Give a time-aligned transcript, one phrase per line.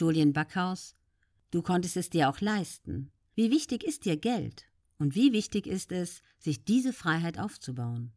[0.00, 0.96] Julian Backhaus,
[1.50, 3.10] du konntest es dir auch leisten.
[3.34, 4.64] Wie wichtig ist dir Geld?
[4.98, 8.12] Und wie wichtig ist es, sich diese Freiheit aufzubauen?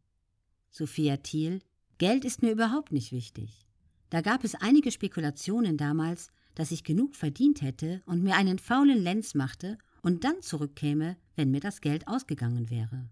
[0.70, 1.60] Sophia Thiel,
[1.98, 3.66] Geld ist mir überhaupt nicht wichtig.
[4.08, 9.02] Da gab es einige Spekulationen damals, dass ich genug verdient hätte und mir einen faulen
[9.02, 13.10] Lenz machte und dann zurückkäme, wenn mir das Geld ausgegangen wäre.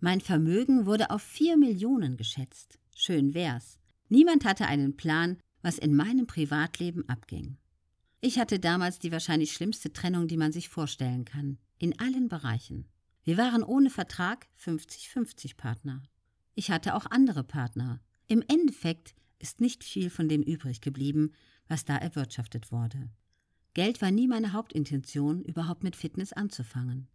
[0.00, 2.78] Mein Vermögen wurde auf vier Millionen geschätzt.
[2.94, 3.78] Schön wär's.
[4.10, 7.56] Niemand hatte einen Plan, was in meinem Privatleben abging.
[8.26, 12.88] Ich hatte damals die wahrscheinlich schlimmste Trennung, die man sich vorstellen kann, in allen Bereichen.
[13.22, 16.02] Wir waren ohne Vertrag 50-50 Partner.
[16.56, 18.00] Ich hatte auch andere Partner.
[18.26, 21.34] Im Endeffekt ist nicht viel von dem übrig geblieben,
[21.68, 23.10] was da erwirtschaftet wurde.
[23.74, 27.06] Geld war nie meine Hauptintention, überhaupt mit Fitness anzufangen.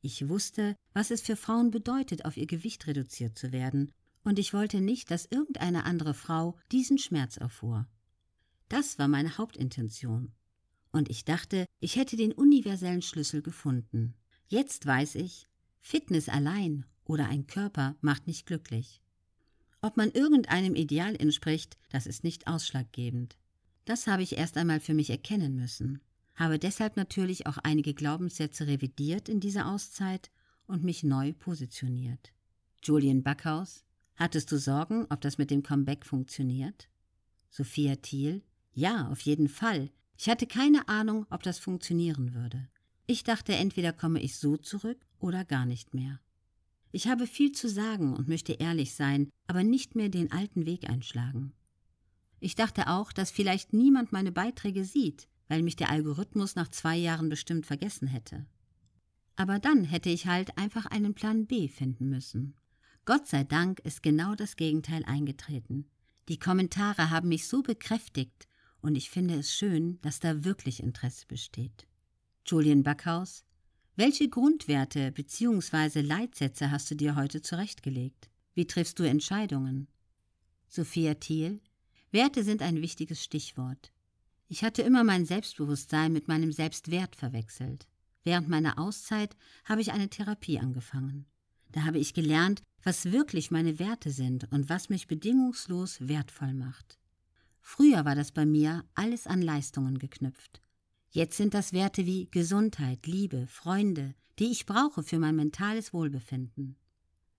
[0.00, 3.90] Ich wusste, was es für Frauen bedeutet, auf ihr Gewicht reduziert zu werden,
[4.22, 7.88] und ich wollte nicht, dass irgendeine andere Frau diesen Schmerz erfuhr.
[8.68, 10.32] Das war meine Hauptintention.
[10.92, 14.14] Und ich dachte, ich hätte den universellen Schlüssel gefunden.
[14.46, 15.48] Jetzt weiß ich,
[15.80, 19.02] Fitness allein oder ein Körper macht nicht glücklich.
[19.80, 23.36] Ob man irgendeinem Ideal entspricht, das ist nicht ausschlaggebend.
[23.84, 26.00] Das habe ich erst einmal für mich erkennen müssen,
[26.34, 30.30] habe deshalb natürlich auch einige Glaubenssätze revidiert in dieser Auszeit
[30.66, 32.32] und mich neu positioniert.
[32.82, 36.88] Julian Backhaus, hattest du Sorgen, ob das mit dem Comeback funktioniert?
[37.50, 39.90] Sophia Thiel, ja, auf jeden Fall.
[40.22, 42.68] Ich hatte keine Ahnung, ob das funktionieren würde.
[43.08, 46.20] Ich dachte, entweder komme ich so zurück oder gar nicht mehr.
[46.92, 50.88] Ich habe viel zu sagen und möchte ehrlich sein, aber nicht mehr den alten Weg
[50.88, 51.54] einschlagen.
[52.38, 56.96] Ich dachte auch, dass vielleicht niemand meine Beiträge sieht, weil mich der Algorithmus nach zwei
[56.96, 58.46] Jahren bestimmt vergessen hätte.
[59.34, 62.54] Aber dann hätte ich halt einfach einen Plan B finden müssen.
[63.06, 65.90] Gott sei Dank ist genau das Gegenteil eingetreten.
[66.28, 68.46] Die Kommentare haben mich so bekräftigt,
[68.82, 71.86] und ich finde es schön, dass da wirklich Interesse besteht.
[72.44, 73.44] Julian Backhaus,
[73.96, 76.00] welche Grundwerte bzw.
[76.00, 78.28] Leitsätze hast du dir heute zurechtgelegt?
[78.54, 79.88] Wie triffst du Entscheidungen?
[80.68, 81.60] Sophia Thiel,
[82.10, 83.92] Werte sind ein wichtiges Stichwort.
[84.48, 87.86] Ich hatte immer mein Selbstbewusstsein mit meinem Selbstwert verwechselt.
[88.24, 91.26] Während meiner Auszeit habe ich eine Therapie angefangen.
[91.70, 96.98] Da habe ich gelernt, was wirklich meine Werte sind und was mich bedingungslos wertvoll macht.
[97.62, 100.60] Früher war das bei mir alles an Leistungen geknüpft.
[101.10, 106.76] Jetzt sind das Werte wie Gesundheit, Liebe, Freunde, die ich brauche für mein mentales Wohlbefinden.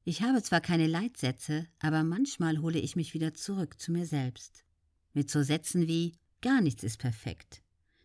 [0.05, 4.63] Ich habe zwar keine Leitsätze, aber manchmal hole ich mich wieder zurück zu mir selbst.
[5.13, 7.61] Mit so Sätzen wie gar nichts ist perfekt,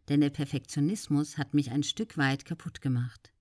[0.08, 3.32] denn der Perfektionismus hat mich ein Stück weit kaputt gemacht.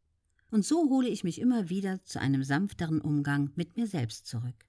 [0.50, 4.66] Und so hole ich mich immer wieder zu einem sanfteren Umgang mit mir selbst zurück.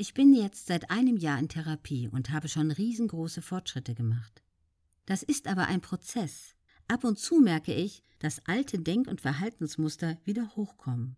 [0.00, 4.44] Ich bin jetzt seit einem Jahr in Therapie und habe schon riesengroße Fortschritte gemacht.
[5.06, 6.54] Das ist aber ein Prozess,
[6.86, 11.16] Ab und zu merke ich, dass alte Denk- und Verhaltensmuster wieder hochkommen.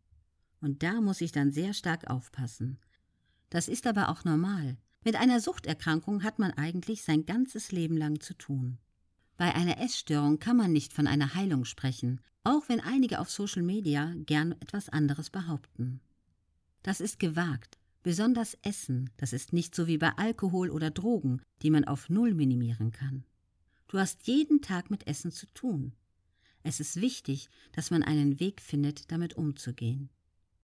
[0.62, 2.78] Und da muss ich dann sehr stark aufpassen.
[3.50, 4.78] Das ist aber auch normal.
[5.04, 8.78] Mit einer Suchterkrankung hat man eigentlich sein ganzes Leben lang zu tun.
[9.36, 13.62] Bei einer Essstörung kann man nicht von einer Heilung sprechen, auch wenn einige auf Social
[13.62, 16.00] Media gern etwas anderes behaupten.
[16.82, 17.79] Das ist gewagt.
[18.02, 22.34] Besonders Essen, das ist nicht so wie bei Alkohol oder Drogen, die man auf Null
[22.34, 23.24] minimieren kann.
[23.88, 25.92] Du hast jeden Tag mit Essen zu tun.
[26.62, 30.08] Es ist wichtig, dass man einen Weg findet, damit umzugehen.